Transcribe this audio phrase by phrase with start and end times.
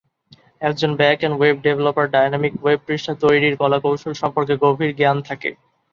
[0.61, 5.49] একজন back end web developer dynamic web পৃষ্ঠা তৈরীর কলাকৌশল সম্পর্কে গভীর জ্ঞান থাকে।